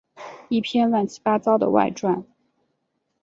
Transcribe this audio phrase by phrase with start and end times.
[0.49, 2.25] 一篇乱七八糟的外传